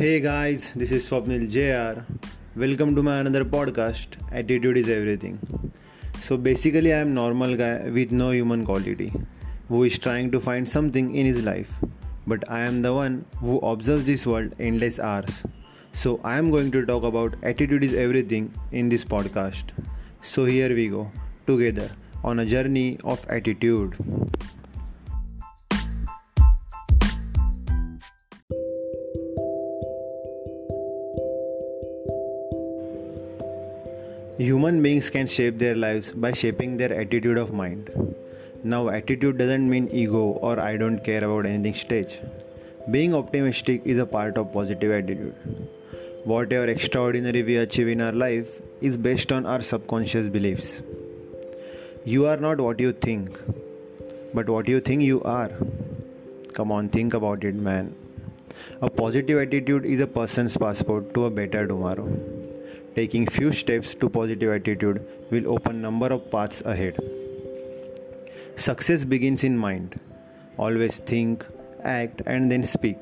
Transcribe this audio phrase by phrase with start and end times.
[0.00, 2.00] Hey guys, this is Swapnil JR.
[2.58, 5.38] Welcome to my another podcast, Attitude is Everything.
[6.20, 9.12] So basically I am normal guy with no human quality
[9.68, 11.78] who is trying to find something in his life.
[12.26, 15.44] But I am the one who observes this world endless hours.
[15.92, 19.64] So I am going to talk about attitude is everything in this podcast.
[20.22, 21.10] So here we go
[21.46, 21.90] together
[22.24, 23.98] on a journey of attitude.
[34.40, 37.90] Human beings can shape their lives by shaping their attitude of mind.
[38.64, 42.20] Now, attitude doesn't mean ego or I don't care about anything stage.
[42.90, 45.34] Being optimistic is a part of positive attitude.
[46.24, 50.82] Whatever extraordinary we achieve in our life is based on our subconscious beliefs.
[52.06, 53.38] You are not what you think,
[54.32, 55.50] but what you think you are.
[56.54, 57.94] Come on, think about it, man.
[58.80, 62.39] A positive attitude is a person's passport to a better tomorrow.
[62.94, 66.98] Taking few steps to positive attitude will open number of paths ahead.
[68.56, 70.00] Success begins in mind.
[70.56, 71.46] Always think,
[71.84, 72.98] act and then speak.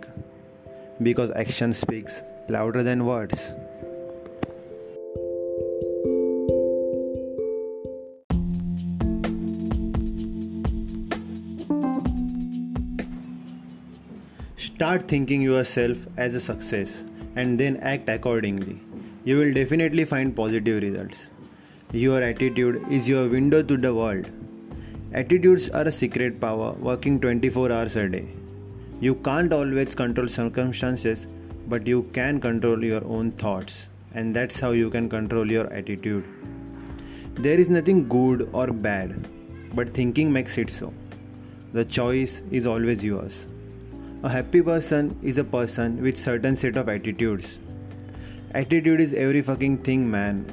[1.02, 3.54] Because action speaks louder than words.
[14.56, 17.04] Start thinking yourself as a success
[17.36, 18.80] and then act accordingly
[19.28, 21.28] you will definitely find positive results.
[21.92, 24.30] Your attitude is your window to the world.
[25.12, 28.26] Attitudes are a secret power working 24 hours a day.
[29.00, 31.26] You can't always control circumstances,
[31.66, 36.24] but you can control your own thoughts, and that's how you can control your attitude.
[37.34, 39.28] There is nothing good or bad,
[39.74, 40.94] but thinking makes it so.
[41.74, 43.46] The choice is always yours.
[44.22, 47.58] A happy person is a person with certain set of attitudes
[48.54, 50.46] Attitude is every fucking thing, man.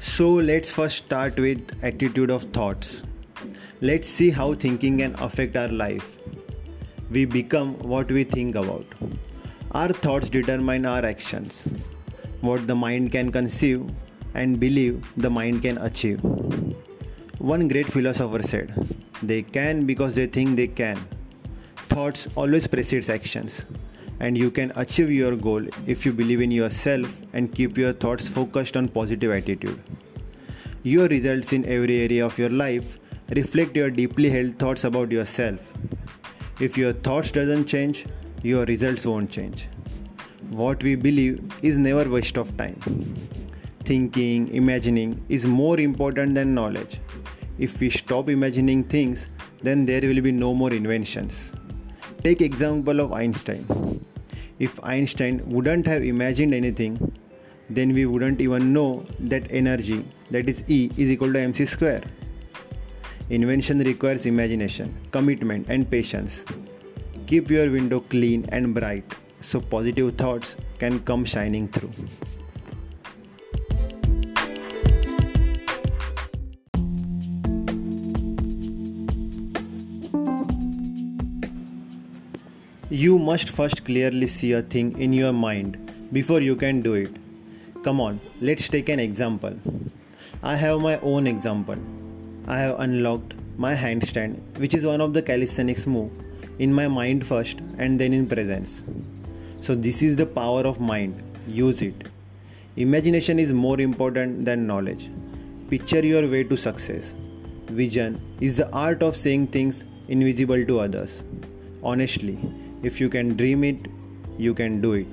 [0.00, 3.02] So let's first start with attitude of thoughts.
[3.80, 6.18] Let's see how thinking can affect our life.
[7.10, 8.86] We become what we think about.
[9.72, 11.66] Our thoughts determine our actions.
[12.42, 13.90] What the mind can conceive
[14.34, 16.20] and believe, the mind can achieve.
[17.44, 18.72] One great philosopher said,
[19.22, 20.98] They can because they think they can.
[21.88, 23.66] Thoughts always precedes actions,
[24.18, 28.28] and you can achieve your goal if you believe in yourself and keep your thoughts
[28.28, 29.78] focused on positive attitude.
[30.84, 32.96] Your results in every area of your life
[33.28, 35.70] reflect your deeply held thoughts about yourself.
[36.60, 38.06] If your thoughts doesn't change,
[38.42, 39.68] your results won't change.
[40.48, 42.80] What we believe is never waste of time.
[43.84, 47.00] Thinking, imagining is more important than knowledge
[47.58, 49.28] if we stop imagining things,
[49.62, 51.52] then there will be no more inventions.
[52.22, 54.04] Take example of Einstein.
[54.58, 57.12] If Einstein wouldn't have imagined anything,
[57.70, 62.02] then we wouldn't even know that energy, that is E, is equal to mc square.
[63.30, 66.44] Invention requires imagination, commitment, and patience.
[67.26, 69.04] Keep your window clean and bright
[69.40, 71.92] so positive thoughts can come shining through.
[82.94, 85.76] You must first clearly see a thing in your mind
[86.12, 87.10] before you can do it.
[87.82, 89.58] Come on, let's take an example.
[90.44, 91.74] I have my own example.
[92.46, 96.12] I have unlocked my handstand, which is one of the calisthenics move,
[96.60, 98.84] in my mind first and then in presence.
[99.58, 101.20] So, this is the power of mind.
[101.48, 102.06] Use it.
[102.76, 105.10] Imagination is more important than knowledge.
[105.68, 107.16] Picture your way to success.
[107.66, 111.24] Vision is the art of seeing things invisible to others.
[111.82, 112.38] Honestly,
[112.84, 113.86] if you can dream it,
[114.36, 115.06] you can do it.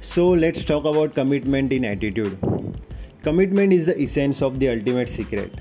[0.00, 2.36] So let's talk about commitment in attitude.
[3.22, 5.52] Commitment is the essence of the ultimate secret.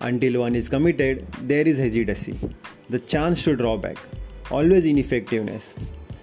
[0.00, 2.38] Until one is committed, there is hesitancy,
[2.88, 3.98] the chance to draw back,
[4.50, 5.74] always ineffectiveness.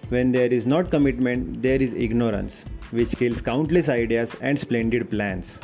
[0.10, 5.60] When there is not commitment, there is ignorance, which kills countless ideas and splendid plans.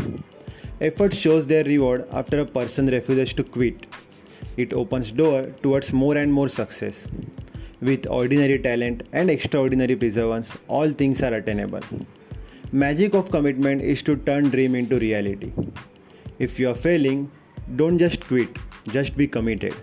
[0.81, 3.86] Effort shows their reward after a person refuses to quit.
[4.58, 7.08] It opens door towards more and more success.
[7.81, 11.81] With ordinary talent and extraordinary perseverance, all things are attainable.
[12.72, 15.52] Magic of commitment is to turn dream into reality.
[16.40, 17.31] If you are failing,
[17.76, 19.76] don't just quit, just be committed.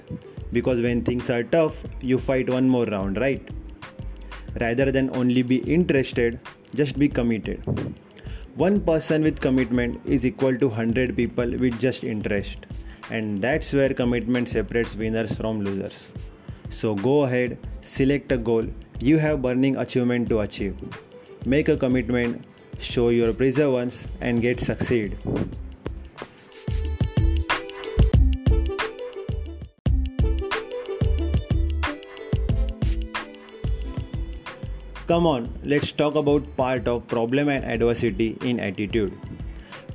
[0.53, 3.49] Because when things are tough, you fight one more round, right?
[4.61, 6.41] Rather than only be interested,
[6.75, 7.63] just be committed.
[8.57, 12.67] One person with commitment is equal to 100 people with just interest,
[13.11, 16.11] and that's where commitment separates winners from losers.
[16.69, 18.67] So go ahead, select a goal
[19.01, 20.77] you have burning achievement to achieve.
[21.47, 22.45] Make a commitment,
[22.79, 25.17] show your perseverance, and get succeed.
[35.11, 39.13] Come on, let's talk about part of problem and adversity in attitude.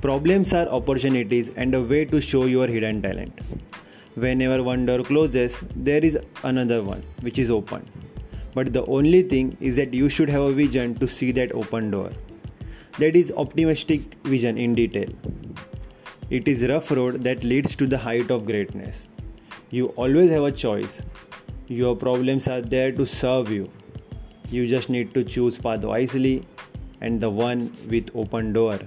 [0.02, 3.40] Problems are opportunities and a way to show your hidden talent.
[4.14, 7.88] Whenever one door closes, there is another one which is open.
[8.52, 11.90] But the only thing is that you should have a vision to see that open
[11.90, 12.10] door.
[12.98, 15.08] That is optimistic vision in detail.
[16.28, 19.08] It is rough road that leads to the height of greatness.
[19.70, 21.02] You always have a choice.
[21.68, 23.70] Your problems are there to serve you
[24.50, 26.44] you just need to choose path wisely
[27.00, 28.78] and the one with open door.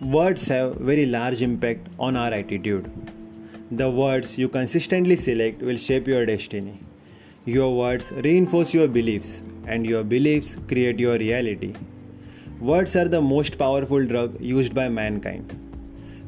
[0.00, 2.90] Words have very large impact on our attitude.
[3.70, 6.80] The words you consistently select will shape your destiny.
[7.46, 11.72] Your words reinforce your beliefs, and your beliefs create your reality.
[12.62, 15.52] Words are the most powerful drug used by mankind.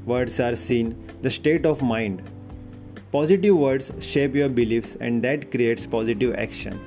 [0.05, 2.23] Words are seen the state of mind.
[3.13, 6.81] Positive words shape your beliefs and that creates positive action.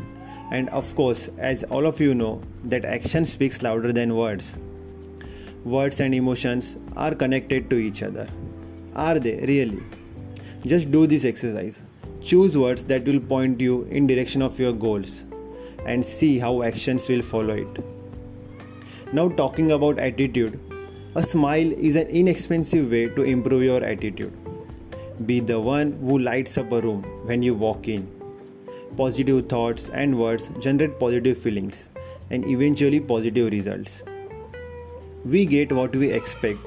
[0.51, 4.59] And of course, as all of you know, that action speaks louder than words.
[5.63, 8.27] Words and emotions are connected to each other.
[8.97, 9.81] Are they really?
[10.65, 11.83] Just do this exercise.
[12.21, 15.23] Choose words that will point you in direction of your goals
[15.85, 17.96] and see how actions will follow it.
[19.13, 20.59] Now, talking about attitude,
[21.15, 24.33] a smile is an inexpensive way to improve your attitude.
[25.25, 28.05] Be the one who lights up a room when you walk in.
[28.97, 31.89] Positive thoughts and words generate positive feelings
[32.31, 34.03] and eventually positive results.
[35.23, 36.59] We get what we expect.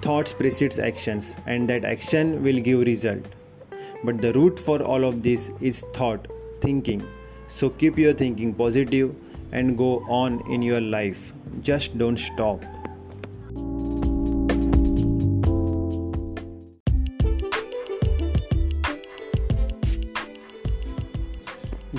[0.00, 3.24] Thoughts precedes actions and that action will give result.
[4.02, 6.26] But the root for all of this is thought,
[6.60, 7.06] thinking.
[7.46, 9.14] So keep your thinking positive
[9.52, 11.32] and go on in your life.
[11.60, 12.64] Just don't stop.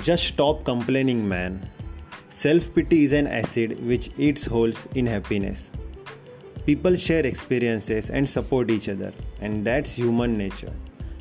[0.02, 1.66] Just stop complaining, man.
[2.28, 5.72] Self pity is an acid which eats holes in happiness.
[6.66, 10.72] People share experiences and support each other, and that's human nature.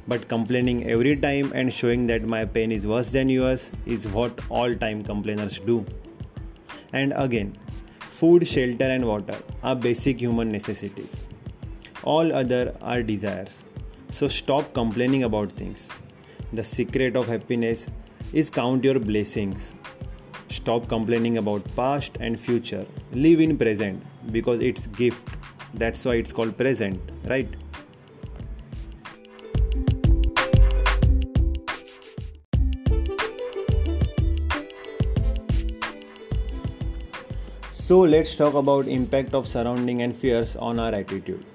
[0.07, 4.38] But complaining every time and showing that my pain is worse than yours is what
[4.50, 5.85] all time complainers do.
[6.94, 7.57] And again,
[8.00, 11.24] food, shelter, and water are basic human necessities.
[12.04, 13.66] All other are desires.
[14.10, 15.90] So stop complaining about things.
[16.54, 17.88] The secret of happiness
[18.31, 19.74] is count your blessings.
[20.50, 22.86] Stop complaining about past and future.
[23.12, 25.28] Live in present because it's gift.
[25.74, 27.50] That's why it's called present, right?
[37.83, 41.45] So let's talk about impact of surrounding and fears on our attitude.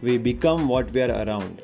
[0.00, 1.60] We become what we are around.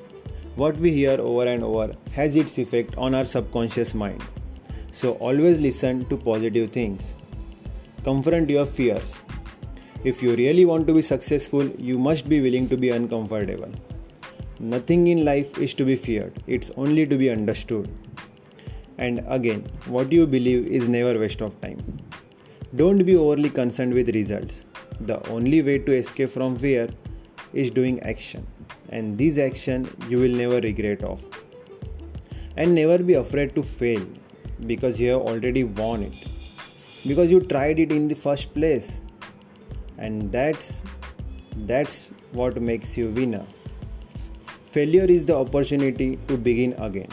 [0.56, 4.22] What we hear over and over has its effect on our subconscious mind.
[4.92, 7.14] So always listen to positive things.
[8.04, 9.14] Confront your fears.
[10.04, 13.72] If you really want to be successful, you must be willing to be uncomfortable.
[14.60, 17.88] Nothing in life is to be feared, it's only to be understood.
[18.98, 21.82] And again, what you believe is never waste of time.
[22.76, 24.66] Don't be overly concerned with results.
[25.00, 26.90] The only way to escape from fear
[27.54, 28.46] is doing action,
[28.90, 31.24] and this action you will never regret of.
[32.58, 34.06] And never be afraid to fail
[34.66, 36.12] because you have already won it.
[37.06, 39.00] Because you tried it in the first place.
[39.96, 40.82] And that's
[41.64, 43.46] that's what makes you winner.
[44.64, 47.08] Failure is the opportunity to begin again.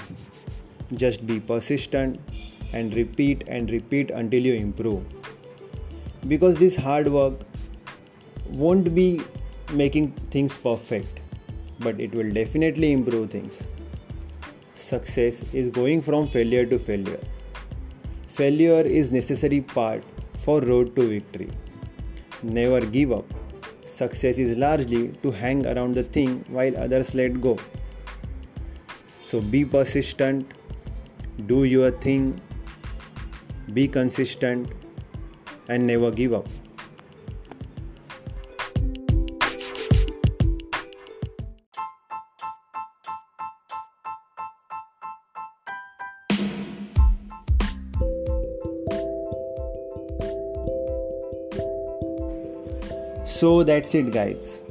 [0.95, 2.19] Just be persistent
[2.73, 5.05] and repeat and repeat until you improve
[6.27, 7.33] because this hard work
[8.49, 9.21] won't be
[9.71, 11.21] making things perfect
[11.79, 13.67] but it will definitely improve things.
[14.73, 17.19] Success is going from failure to failure.
[18.27, 20.03] Failure is necessary part
[20.37, 21.49] for road to victory.
[22.43, 23.25] Never give up.
[23.85, 27.57] Success is largely to hang around the thing while others let go.
[29.21, 30.51] So be persistent.
[31.45, 32.39] Do your thing.
[33.73, 34.71] Be consistent
[35.67, 36.47] and never give up.
[53.25, 54.61] So that's it, guys.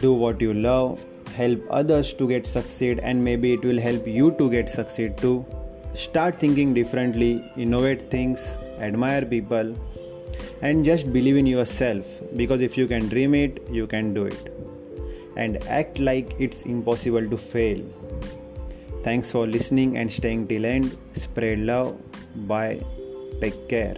[0.00, 1.02] Do what you love,
[1.34, 5.46] help others to get succeed, and maybe it will help you to get succeed too.
[5.94, 9.74] Start thinking differently, innovate things, admire people,
[10.62, 14.54] and just believe in yourself because if you can dream it, you can do it.
[15.36, 17.84] And act like it's impossible to fail.
[19.02, 20.96] Thanks for listening and staying till end.
[21.12, 21.96] Spread love.
[22.48, 22.80] Bye.
[23.40, 23.96] Take care.